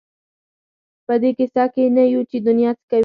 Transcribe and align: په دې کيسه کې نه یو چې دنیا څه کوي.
په 1.05 1.13
دې 1.21 1.31
کيسه 1.37 1.63
کې 1.73 1.83
نه 1.95 2.03
یو 2.13 2.21
چې 2.29 2.37
دنیا 2.47 2.71
څه 2.79 2.83
کوي. 2.89 2.99